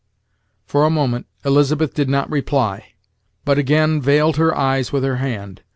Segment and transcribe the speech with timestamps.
[0.65, 2.93] For a moment Elizabeth did not reply,
[3.45, 5.61] but again veiled her eyes with her hand.